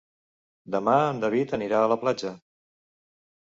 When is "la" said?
1.93-1.99